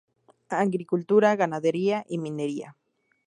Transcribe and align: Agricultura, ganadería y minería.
Agricultura, 0.49 1.35
ganadería 1.35 2.03
y 2.09 2.17
minería. 2.17 2.75